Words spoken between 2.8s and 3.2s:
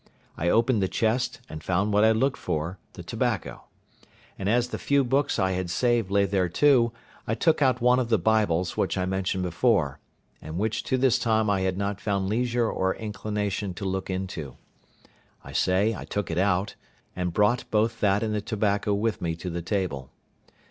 the